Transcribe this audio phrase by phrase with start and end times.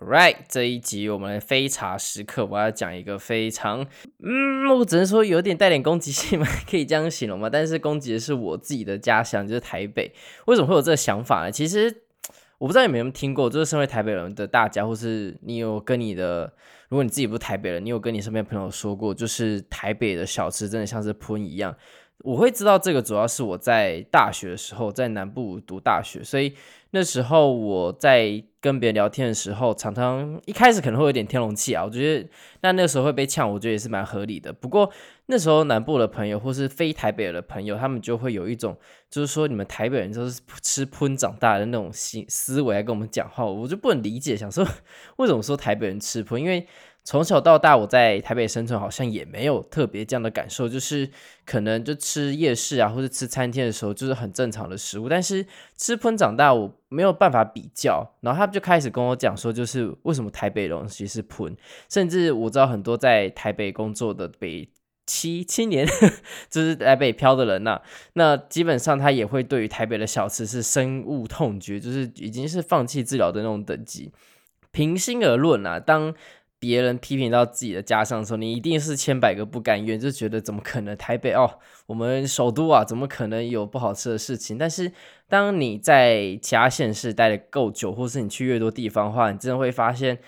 [0.00, 3.86] Right，这一集我们的非茶时刻，我要讲一个非常，
[4.22, 7.50] 嗯，我只能说有点带点攻击性嘛，可以这样形容吗？
[7.50, 10.10] 但是攻击的是我自己的家乡，就是台北。
[10.46, 11.52] 为什么会有这个想法呢？
[11.52, 11.94] 其实
[12.56, 16.50] 我不知道有没有听过，就是身为台北人的大家，或是你有跟你的，
[16.88, 21.76] 如果你自己不是台北人，你有跟你身边朋友说过，就是台北的小吃真的像是喷一样。
[22.22, 26.54] 我会知道这个，主要是我在大学的时候在南部读大学，所以
[26.90, 31.82] 那时候我在跟别人聊天的时候，常常一开始可能会有点天龙气啊。
[31.82, 32.28] 我觉得
[32.60, 34.52] 那那时候会被呛，我觉得也是蛮合理的。
[34.52, 34.90] 不过
[35.26, 38.76] 那时候南部的朋友或是非台北的朋友，他们就会有一种
[39.08, 44.66] 就是说你们台北人就是吃喷长大的那种思思维来跟我们讲话，我就不能理解，想说
[45.16, 46.66] 为什么说台北人吃喷，因为。
[47.02, 51.10] 从小到大，我在台北生存，好像也没有特别这样的感受，就是
[51.44, 55.08] 可能就吃夜市啊，或者吃餐厅的时候，就是很正常的食物。
[55.08, 55.44] 但是
[55.76, 58.06] 吃喷长大，我没有办法比较。
[58.20, 61.56] 然后他就开始跟我讲说，就是为什么台北的东西是喷，
[61.88, 64.68] 甚至我知道很多在台北工作的北
[65.06, 65.88] 七青年，
[66.48, 67.82] 就是来北漂的人呐、啊，
[68.12, 74.12] 那基本上他也会对于台北的小吃是深恶痛绝，就是已经是放弃治疗的那种等级。
[74.72, 76.14] 平心而论啊，当
[76.60, 80.96] 别人批评到自己的家乡的时候，你一定是千百个不甘愿，就觉得怎么可能？
[80.96, 84.56] 台北哦，我们首都啊，怎么可能有不好吃的事情？
[84.56, 84.92] 但是
[85.26, 90.18] 当你在其他县市待的够久，或是你去越多地方的话，你真的会发现，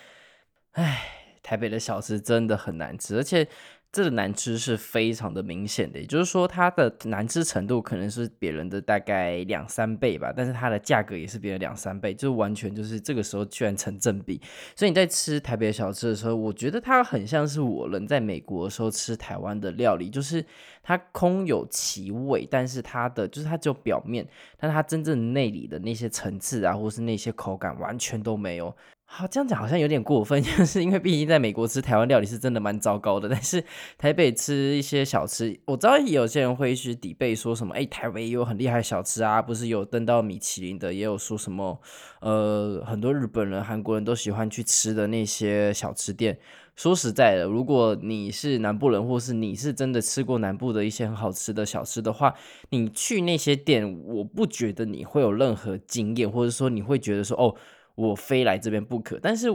[0.73, 1.03] 唉，
[1.43, 3.47] 台北的小吃真的很难吃，而且。
[3.93, 14.41] 这个难吃是非常的明显的，也就是说，它的难吃程度可能是别人的大概两三倍吧，但是它的价格也是别人两三倍，就完全就是这个时候居然成正比。
[14.75, 20.43] 所以你在吃台北小吃的时候，我觉得它很像是我人在美国的时候吃台湾的料理，就是
[20.83, 24.27] 它空有其味，但是它的就是它只有表面，
[24.57, 28.75] 但它真正内里的那些层次啊，或是那些口感完全都没有。
[29.15, 33.29] 好，这样讲好像有点过分， 就是因为毕竟在美国吃台湾料理是真的蛮糟糕的。
[33.29, 33.63] 但是
[33.99, 41.79] 台北吃一些小吃，我知道有些人会去抵背说什么，哎，台北也有很厉害的小吃啊，不是有登到米其林的，也有说什么，
[42.23, 46.39] 呃，很多日本人、韩国人都喜欢去吃的那些小吃店。
[46.75, 52.35] 说实在的，如果你是南部人，或是你是真的吃过南部的一些很好吃的小吃的话，
[52.71, 57.55] 你去那些店，我不觉得你会有任何经验，或者说你会觉得说，哦。
[57.95, 59.51] 我非来这边不可，但是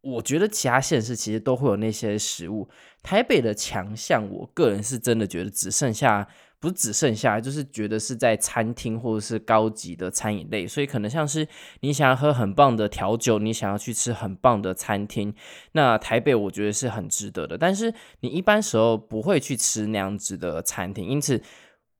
[0.00, 2.68] 我觉得其他县市其实都会有那些食物。
[3.02, 6.28] 台北的强项，我个人是真的觉得只剩下，
[6.60, 10.66] 不只剩下，就是觉得是在餐厅或者是高级的餐饮类。
[10.66, 11.46] 所以可能像是
[11.80, 15.34] 你想要喝很棒的调酒，你想要去吃很棒的餐厅，
[15.72, 17.58] 那台北我觉得是很值得的。
[17.58, 21.42] 但是你一般时候不会去吃那样子的餐厅，因此。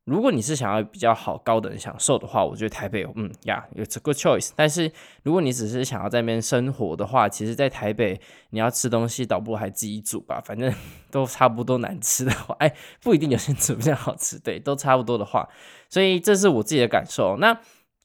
[0.08, 4.50] 如果你是想要比较好高等享受的话，我觉得台北，嗯呀，有、yeah, it's a good choice。
[4.56, 4.90] 但是
[5.22, 8.20] 如果你只是想要在那边生活的话，其实，在台北
[8.50, 10.72] 你要吃东西，倒不如还自己煮吧，反正
[11.10, 15.48] 都差不多难吃的话，哎，不一定有些煮比较好吃，对，都差不多的话，
[15.90, 17.36] 所以这是我自己的感受。
[17.38, 17.60] 那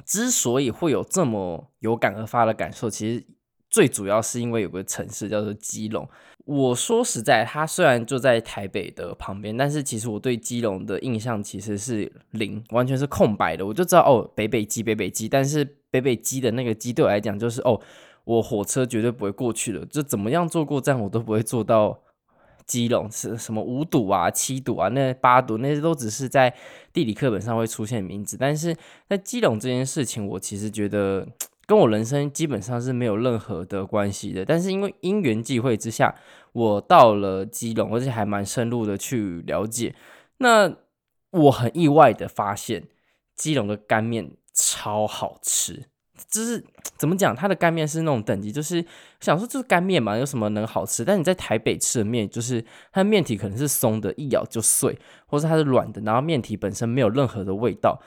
[0.05, 3.25] 之所以会有这么有感而发的感受，其实。
[3.69, 6.07] 最主要是因为有个城市叫做基隆。
[6.45, 13.65] 我说实在，它虽然就在台北的旁边，但是其实我对基隆的印象其实是零，完全是空白的。
[13.65, 17.79] 我就知道哦，北北基，北北基，但是北北基的那个基对我来讲就是哦，
[18.25, 21.97] 我火车绝对不会过去的，就怎么样坐过站我都不会坐到
[22.65, 23.09] 基隆。
[23.09, 26.53] 是什么五堵啊、七堵啊、那八堵，那些都只是在
[26.91, 28.75] 地理课本上会出现名字，但是
[29.07, 31.25] 在基隆这件事情，我其实觉得。
[31.65, 36.13] 跟我人生基本上是没有任何的关系的，但是因为因缘际会之下，
[36.51, 39.95] 我到了基隆，而且还蛮深入的去了解。
[40.38, 40.75] 那
[41.31, 42.88] 我很意外的发现，
[43.36, 45.86] 基隆的干面超好吃。
[46.30, 46.63] 就是
[46.95, 48.86] 怎么讲，它的干面是那种等级，就是
[49.19, 51.04] 想说就是干面嘛，有什么能好吃？
[51.04, 58.00] 但你在台北吃的面，就是它的面体可能是松的，一咬就碎，或是它是软的，然后面体本身没有任何的味道。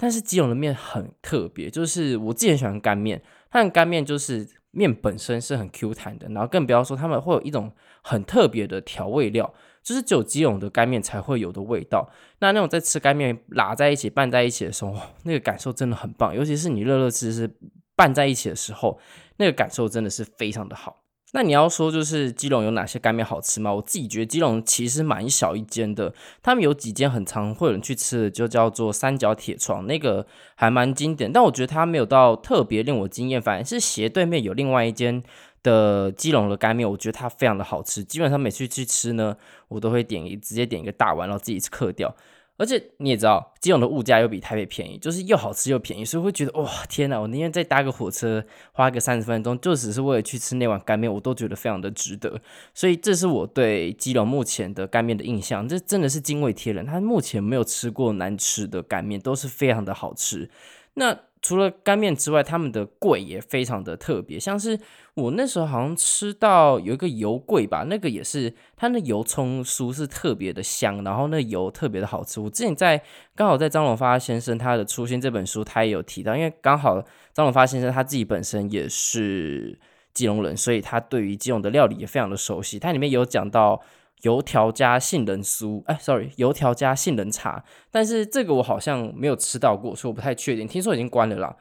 [0.00, 7.70] 但是基隆的面很特别，就是我自己很喜欢干面，它的干面就是面本身是很 Q 弹的，然后更不要说他们会有一种
[8.02, 9.52] 很特别的调味料，
[9.82, 12.10] 就是只有基隆的干面才会有的味道。
[12.38, 17.54] 那那种在吃干面拉在一起拌在一起的时候，那个感受真的很棒，尤其是你热热吃是
[17.94, 18.98] 拌在一起的时候，
[19.36, 21.02] 那个感受真的是非常的好。
[21.32, 23.72] 那你要说就是基隆有哪些干面好吃吗？
[23.72, 26.12] 我自己觉得基隆其实蛮小一间的，
[26.42, 35.22] 他们有几间很常会有人去吃的，就叫做三角铁床，那个还蛮经典，但我觉得它没有到特别令我惊艳，反而是斜对面有另外一间
[35.62, 39.36] 的基隆的干面，我觉得它非常的好吃，基本上每次去吃呢，
[39.68, 42.12] 我都会点一直接点一个大碗，然后自己嗑掉。
[42.60, 47.18] 而且你也知道，基隆的物价又比台北便宜，就是又好吃又便宜，所以会觉得哇，天哪！
[47.18, 52.38] 我宁愿再搭个火车，花个三十分钟，就只是为了去吃那碗干面，我都觉得非常的值得。
[52.74, 56.84] 所以这是我对基隆目前的干面的印象，这真的是惊为天人。
[56.84, 60.50] 他目前没有吃过难吃的干面，都是非常的好吃。
[60.92, 64.78] 那除了干面之外，他们的粿也非常的特别，像是
[65.14, 72.40] 我那时候好像吃到有一个油粿吧，那个也是它那油葱酥是特别的香，然后那油特别的好吃。
[72.40, 73.02] 我之前在
[73.34, 77.02] 刚好在张荣发先生他的《初心》这本书，他也有提到，因为刚好
[77.32, 79.78] 张荣发先生他自己本身也是
[80.12, 82.78] 基隆人，所以他对于基隆的料理也非常的熟悉。
[82.78, 83.80] 他里面有讲到。
[84.22, 90.66] 油条加杏仁酥，哎，sorry，油条加杏仁茶，但是这个我好像没有吃到过，所以我不太确定。
[90.66, 91.56] 听说已经关了啦。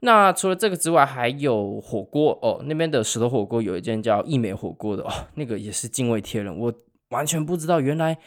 [0.00, 6.72] 那除了这个之外，还有火锅哦，那边的石头火锅有一间叫一美火锅的哦，那个也是惊为天人，我
[7.08, 8.18] 完全不知道原来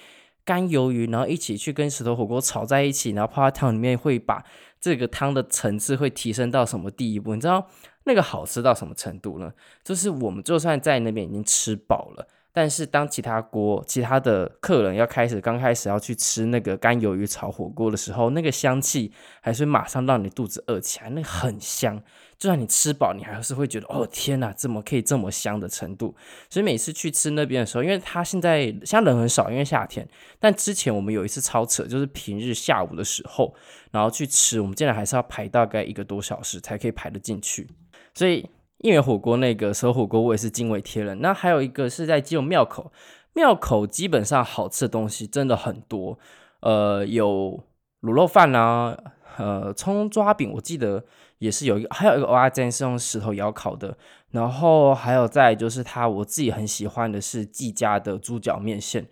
[0.43, 4.43] 干鱿鱼，然后一起去跟石头火锅炒在一起，然后泡在汤里面会把
[4.79, 7.35] 这个汤的层次会提升到什么地步？
[7.35, 7.67] 你知道
[8.05, 9.51] 那个好吃到什么程度呢？
[9.83, 12.27] 就是我们就算在那边已经吃饱了。
[12.57, 19.11] 但是当其他锅、其他的客人要开始刚开始要去吃那个干鱿鱼炒火锅的时候，那个香气
[19.41, 22.01] 还是马上让你肚子饿起来，那很香。
[22.39, 26.15] 就算你吃饱，你还是会觉得哦天哪，怎么可以这么香的程度？
[26.49, 30.09] 所以每次去吃那边的时候，因为它现在现在人很少，因为夏天。
[30.39, 33.53] 但之前我们有一次超扯，就是平日下午的时候，
[33.91, 37.69] 然后去吃，我们竟然还是要排大概一个多小时才可以排得进去，
[38.15, 38.49] 所以。
[38.79, 41.19] 义美火锅那个蛇火锅我也是惊为天人。
[41.21, 42.91] 那还有一个是在基隆庙口，
[43.33, 46.19] 庙口基本上好吃的东西真的很多，
[46.61, 47.63] 呃，有
[48.01, 48.97] 卤肉饭啊，
[49.37, 51.05] 呃，葱抓饼，我记得
[51.39, 53.97] 也是有一个，还有一个蚵仔煎是用石头窑烤的，
[54.31, 59.07] 然后还有再就是它我自己很喜欢的是季家的猪脚面线。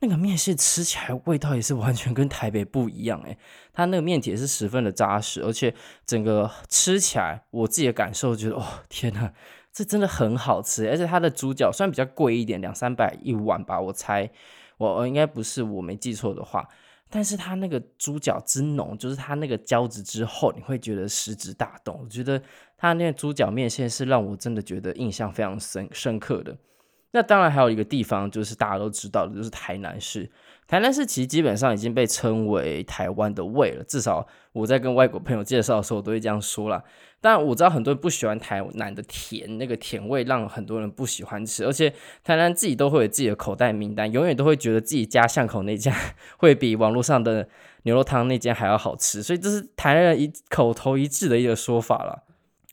[0.00, 3.38] 那个面线吃起来味道也是完全跟台北不一样诶，
[3.72, 9.32] 它那个面体是十分的扎实，而且整个吃起来我自己的感受觉得，哦天呐，
[9.72, 14.30] 这真的很好吃，而且它的猪脚虽然比较贵一点，两三百一碗吧，我猜
[14.76, 16.68] 我我应该不是我没记错的话，
[17.08, 22.00] 但是它那个猪脚之浓，就是它那个胶质之后，你会觉得食指大动。
[22.02, 22.40] 我觉得
[22.76, 26.54] 它那个猪脚面线是让我真的觉得印象非常深深刻的。
[27.16, 30.30] 那当然还有一个地方，就是大家都知道的，就是台南市。
[30.68, 36.84] 台南市其实基本上已经被称为台湾的胃了，至少我在跟外国朋友介绍的时候，我都会这样说啦。
[37.22, 41.90] 但我知道很多人不喜欢台南的甜，那个甜味让很多人不喜欢吃，而且
[42.22, 45.94] 台南自己都会有自己的口袋名单，永远都会觉得自己家巷口那家
[46.36, 47.48] 会比网络上的
[47.84, 52.24] 牛肉汤那间还要好吃，所以这是台南人一口头一致的一个说法了。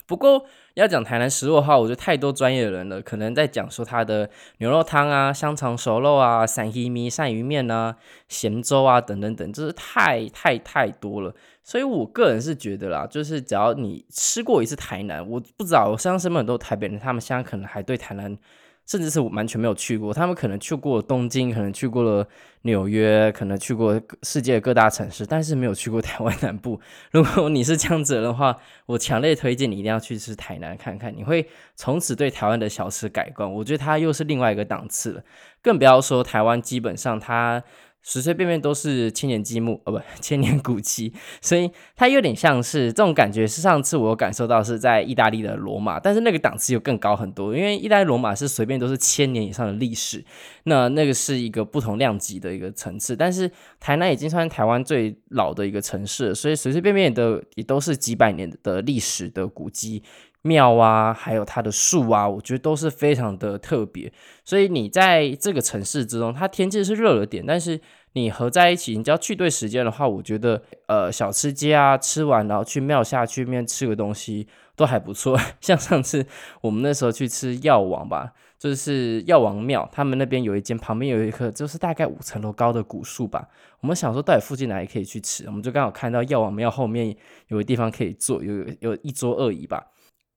[0.05, 7.95] 不过，要讲台南食物的话，我觉得太多专业的人了，可能在讲说它的牛肉汤啊、香肠熟肉啊、散黑米、鳝鱼面啊、
[8.27, 11.33] 咸粥啊等等等，就是太太太多了。
[11.63, 18.37] 所以我个人是觉得啦，就是只要你吃过一次台南，我不知道，我身边身边很多台北人，他们现在可能还对台南。
[18.85, 22.27] 甚至是我完全没有去过，他们可能去过东京，可能去过了
[22.63, 26.79] 纽约，可能去过世界各大城市，但是没有去过台湾南部。
[27.11, 33.51] 如果你是这样子的话，我强烈推荐你一定要去吃台南看看，你会从此对台湾的小吃改观。
[33.51, 35.23] 我觉得它又是另外一个档次了，
[35.61, 37.63] 更不要说台湾基本上它。
[38.03, 43.47] 随随便便都是千年积木，哦不，千年古迹，所以它有点像是这种感觉。
[43.47, 50.23] 是上次我感受到是在意大利的罗马，但是那个档次又更高很多，因为意大利罗马是随便都是千年以上的历史，
[50.65, 53.15] 那那个是一个不同量级的一个层次。
[53.15, 60.03] 但是台南已经算台湾最老的一个城市，所以随随便便的也都是几百年的历史的古迹。
[60.43, 64.11] 庙啊，还有它的树啊，我觉得都是非常的特别。
[64.45, 67.79] 所以你在这个城市之中，它天气是热了点，但是
[68.11, 75.39] 你合在一起，你只要去对时间的话，我觉得呃小吃街啊，吃完然后去庙下去面吃个东西都还不错。
[75.61, 76.25] 像上次
[76.61, 83.47] 我们那时候去吃药王吧，就是药王庙，他们那边有一间，旁边有一棵就是大概五层楼高的古树吧。
[83.79, 87.15] 我们想说到底附近哪里可以去吃，我们就刚好看到药王庙后面
[87.47, 89.87] 有个地方可以坐，有有一桌二椅吧。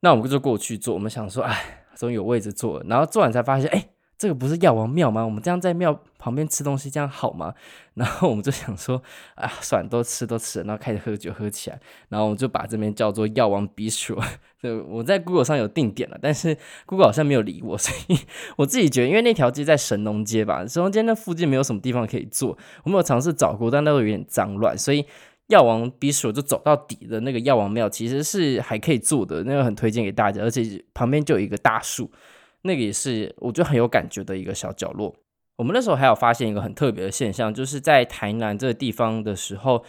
[0.06, 2.86] 那我们就过去坐，我们想说，哎，终于有位置坐了。
[2.88, 5.24] 然后坐完才发现，哎，这个不是药王庙吗？
[5.24, 7.52] 我们这样在庙旁边吃东西，这样好吗？
[7.94, 9.02] 然后我们就想说，
[9.34, 14.22] 啊，算了，都吃都吃，然后开始喝酒喝起来，然后我们就把这边叫做药王 Bistro。
[14.88, 18.16] 我在 Google 上有定点了，但是 Google 好像没有理我， 所以
[18.56, 25.04] 我自己觉得，因为那条街在神农街吧，神农街那附近没有什么地方可以坐，我没有尝试找过，但那都有点脏乱，所以
[25.48, 32.10] 药王笔署就走到底的那个药王庙，其实是还可以坐的，那个很推荐给大家，而且旁边就有一个大树。
[32.62, 35.14] 那个也是我觉得很有感觉的一个小角落。
[35.54, 39.84] 我们那时候还有发现一个很特别的现象，就是在台南这个地方的时候，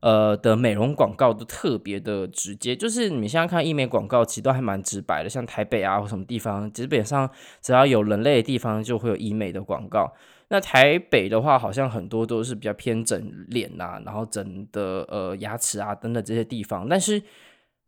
[0.00, 2.74] 呃的美容广告都特别的直接。
[2.74, 5.28] 就是你们现在看医美广告，其实都还蛮直白的。
[5.28, 10.12] 像台北啊或什么地方，基本上只要有人类的地方，就会有医美的广告。
[10.52, 17.20] 那台北的话，好像很多都是比较偏整脸啊，然后整的呃牙齿啊等等这些地方，但是。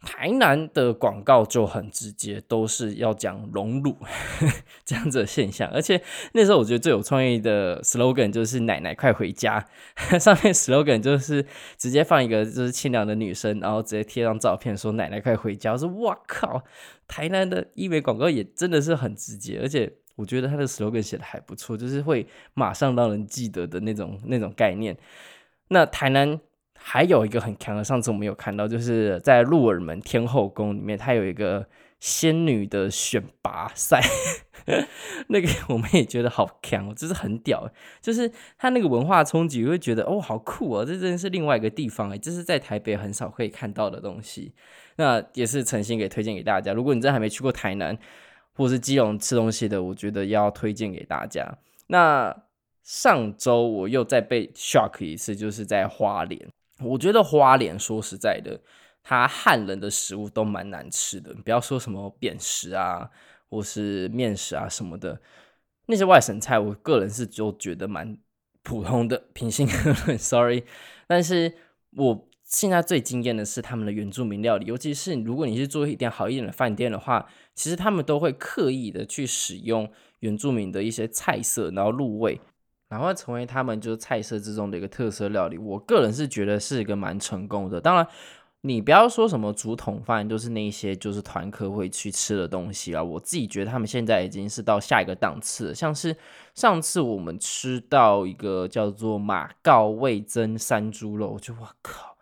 [0.06, 3.96] 台南的广告就很直接，都是要讲隆乳
[4.84, 5.98] 这样子的现象，而且
[6.34, 9.66] 那时候我觉得最有创意的 slogan 就是“奶奶快回家
[10.20, 11.46] ”，上面 slogan 就是
[11.78, 15.72] 直接放一个就是清凉的女生，然后直接贴张照片说“奶奶快回家”。
[15.72, 16.62] 我说哇靠，
[17.08, 24.96] 台南的医美广告也真的是很直接，而且我觉得他的 slogan 写的还不错，就是会马上让人记得的那种那种概念。
[25.68, 26.40] 那台南。
[26.86, 31.66] 还有一个很强的，上次我们有看到，就是在鹿耳门天后宫里面，它有一个
[31.98, 34.02] 仙女的选拔赛，
[35.28, 37.66] 那个我们也觉得好强，就是很屌，
[38.02, 44.52] 就是它那个文化冲击，会觉得哦，好酷哦，这真的是另外一个地方哎，这是在台北很少可以看到的东西，
[44.96, 46.74] 那也是诚心给推荐给大家。
[46.74, 47.96] 如果你真的还没去过台南
[48.54, 51.58] 或是基隆吃东西的，我觉得要推荐给大家。
[51.88, 52.34] 那
[52.82, 56.48] 上周我又再被 shock 一次，就是在花莲。
[56.80, 58.60] 我觉得花莲说实在的，
[59.02, 61.34] 它汉人的食物都蛮难吃的。
[61.44, 63.10] 不要说什么扁食啊，
[63.48, 65.20] 或是面食啊什么的，
[65.86, 68.16] 那些外省菜，我个人是就觉得蛮
[68.62, 69.22] 普通的。
[69.32, 70.64] 平心而论， sorry。
[71.06, 71.52] 但是
[71.96, 82.40] 我现在最惊艳的是他们的原住民料理，尤其是如果你是做一点好一点的饭店的话，其实他们都会刻意的去使用原住民的一些菜色，然后入味。
[82.86, 87.80] 然后成为他们就是菜色之中的一个特色料理，我个人是觉得是一个蛮成功的。
[87.80, 88.06] 当然，
[88.60, 93.02] 你不要说什么竹筒饭，就是那些就是团客会去吃的东西啊。
[93.02, 96.16] 我自己觉得他们现在已经是到下一个档次了，像是
[96.54, 102.13] 上次我们吃到一个叫做马告味增山猪肉，我就哇靠，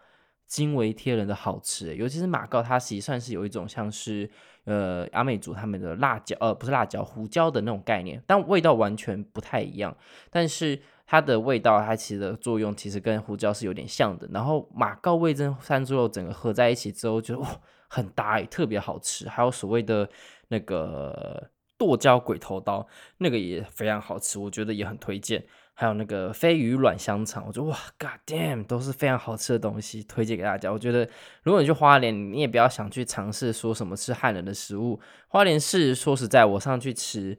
[0.52, 4.28] 惊为天人的好吃，尤其是马告，它实际算是有一种像是。
[4.64, 9.92] 呃，阿美族他们的辣椒，呃，不是辣椒，胡椒的那种概念，但味道完全不太一样。
[10.30, 14.28] 但是它的味道，它其实的作用其实跟胡椒是有点像的。
[14.32, 19.28] 然后马告味增山猪肉整个合在一起之后就，就哇，很搭，特别好吃。
[19.28, 20.08] 还有所谓的
[20.46, 22.86] 那个剁椒鬼头刀，
[23.18, 25.44] 那个也非常好吃，我觉得也很推荐。
[25.74, 30.70] 还有那个飞鱼卵香肠，我觉得哇，God damn，都是非常好吃的东西，推荐给大家。
[30.70, 31.08] 我觉得
[31.42, 35.00] 如果你去花莲，你也不要想去尝试说什么吃汉人的食物。
[35.28, 37.36] 花莲是说实在，我上去吃，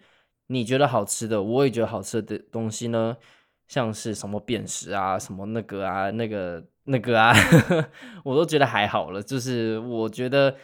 [0.48, 3.16] 你觉得好吃的，我也觉得好吃的东西呢，
[3.68, 7.34] 像是什么扁食啊，什么那个啊，那个那个啊，
[8.25, 9.22] 我都觉得还好了。
[9.22, 10.56] 就是我觉得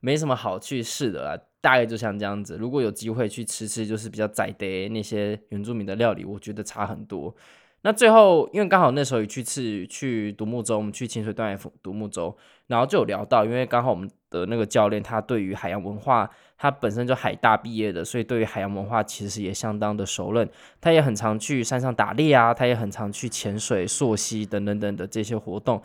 [0.00, 1.42] 没什么好去试的啦。
[1.60, 7.34] 大概就像这样子，如果有机会去吃吃，就是比较在地那些原住民的料理，我觉得差很多。
[7.82, 12.36] 那最后，因为刚好那时候也去次去独木舟，我们去清水断崖独木舟，
[12.68, 20.48] 然后就有聊到，因为刚好我们的那个教练他对于海洋文化，他本身就海大毕业的，所以对于海洋文化其实也相当的熟稔。
[20.80, 25.82] 他也很常去山上打猎啊，他也很常去潜水、溯溪等等等的这些活动。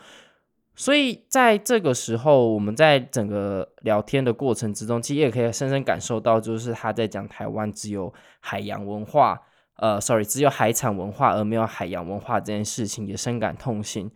[0.76, 9.40] 所以在这个时候，我们在整个聊天的过程之中，其实也可以深深感受到，就是他在讲台湾只有海洋文化，
[9.76, 14.10] 呃，sorry，只有海产文化而没有海洋文化这件事情，也深感痛心。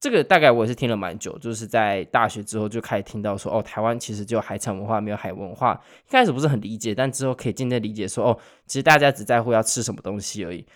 [0.00, 5.80] 这个大概我也是听了蛮久，就是在大学之后就开始听到说，哦，台湾其实只有海产文化，没有海文化。
[6.08, 10.66] 一开始不是很理解，但之后可以渐渐理解说，哦，其实大家只在乎要吃什么东西而已。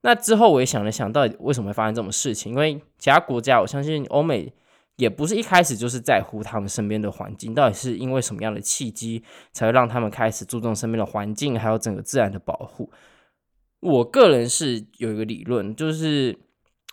[0.00, 2.52] 那之后我也想了想，到底为什么会发生这种事情？
[2.52, 4.50] 因为其他国家，我相信欧美。
[5.00, 12.92] 也不是一开始就是在乎他们身边的环境，到底是因为什么样的契机，才会让他们开始注重身边的环境，还有整个自然的保护。
[13.80, 16.38] 我个人是有一个理论，就是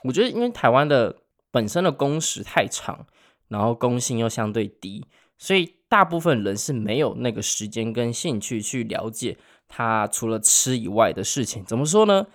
[0.06, 1.18] 我觉得因为台湾的
[1.52, 3.06] 本身的工时太长，
[3.50, 5.06] 然后工薪又相对低，
[5.38, 9.38] 所以大部分人是没有那个时间跟兴趣去了解
[9.68, 11.66] 他除了吃以外的事情。
[11.66, 12.28] 怎么说呢？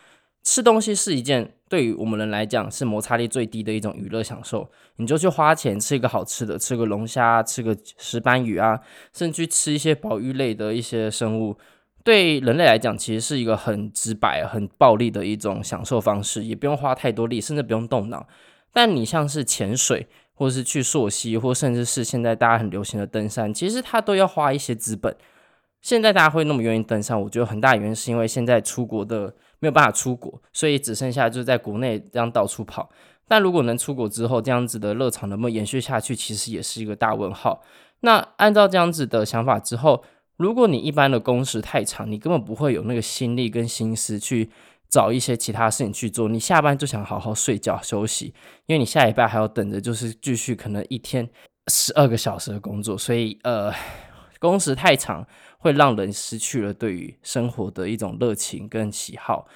[0.42, 4.68] 吃东西是一件对于我们人来讲是摩擦力最低的一种娱乐享受。
[4.96, 8.80] 你就去花钱吃一个好吃的，吃个龙虾，吃个石斑鱼啊，
[9.12, 11.56] 甚至去吃一些保育类的一些生物，
[12.04, 18.26] 对人类来讲，其实是一个很直白、很暴力的一种享受方式，也不用花太多力，甚至不用动脑。
[18.72, 25.16] 但你像是潜水，或是去溯溪，或甚至是现在大家很流行的登山，其实它都要花一些资本。
[25.82, 32.88] 现在大家会那么愿意登山，我觉得很大原因是因为现在出国的没有办法出国，所以只剩下就在国内这样到处跑。
[33.26, 37.62] 但如果能出国之后，这样子的热潮能不能延续下去，其实也是一个大问号。
[38.00, 40.04] 那按照这样子的想法之后，
[40.36, 44.50] 如果你一般的工时太长，你根本不会有那个心力跟心思去
[44.88, 46.28] 找一些其他事情去做。
[46.28, 48.34] 你下班就想好好睡觉休息，
[48.66, 51.28] 因为你下礼拜还要等着，就是继续可能一天
[51.68, 53.72] 十二个小时的工作，所以呃，
[54.38, 55.26] 工时太长。
[55.62, 59.46] 会让人失去了对于生活的一种热情跟喜好。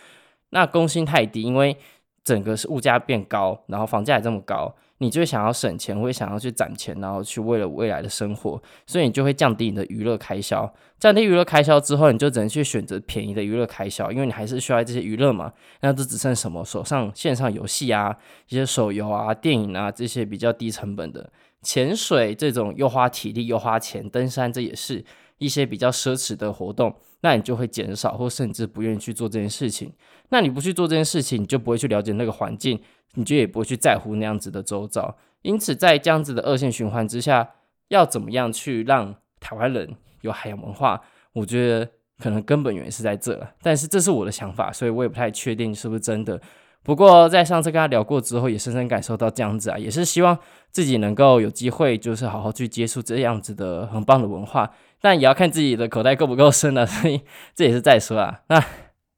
[0.50, 1.76] 那工薪太低，因为
[2.22, 10.72] 整个是物价变高，然后房价也这么高，你就会想要省钱，会想要去攒钱，然后去为了未来的生活，所以你就会降低你的娱乐开销。
[10.98, 15.52] 降低娱乐开销之后，你就只能去选择便宜的娱乐开销，因为你还是需要这些娱乐嘛。
[15.80, 16.64] 那这只剩什么？
[16.64, 18.16] 手上线上游戏啊，
[18.48, 21.30] 一些手游啊、电影啊这些比较低成本的。
[21.66, 25.04] 潜水这种又花体力又花钱，登山这也是。
[25.38, 29.92] 一些比较奢侈的活动，那你就会减少或甚至不愿意去做这件事情。
[30.30, 32.80] 那你不去做这件事情，你就不会去了解那个环境，
[33.16, 35.14] 你就也不会去在乎那样子的周遭。
[35.42, 37.50] 因此，在这样子的恶性循环之下，
[37.88, 40.98] 要怎么样去让台湾人有海洋文化？
[41.34, 41.86] 我觉得
[42.18, 43.46] 可能根本原因是在这。
[43.60, 46.40] 但是这是我的想法，所以我也不太确定是不是真的。
[46.86, 50.38] 不过在上次跟他聊过之后，也深深感受到这样子啊，也是希望
[50.70, 54.70] 自己能够有机会，就是好好去接触这样子的很棒的文化。
[55.00, 57.20] 但也要看自己的口袋够不够深了，所 以
[57.56, 58.42] 这也是再说啊。
[58.48, 58.64] 那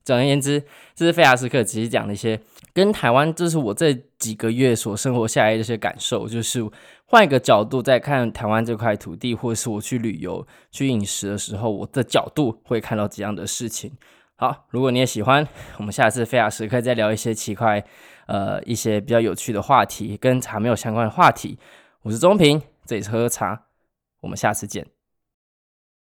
[0.03, 2.41] 总而言之，这是费亚斯克其实讲的一些
[2.73, 6.67] 跟台湾，这是我这几个月所生活下来的一些感受，就是
[7.05, 13.93] 换一个角度在看台湾这块土地，或者是我去旅游、去饮食的时候，我的角度会看到这样的事情。
[14.40, 15.45] 好，如果你也喜欢，
[15.78, 17.85] 我们下次费查斯克再聊一些奇怪、
[18.26, 21.59] 呃一些比较有趣的话题，跟茶没有相关的话题。
[22.02, 23.64] 我是钟平，这里是喝茶，
[24.21, 24.98] 我们下次见。